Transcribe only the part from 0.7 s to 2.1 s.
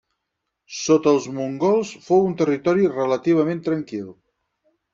Sota els mongols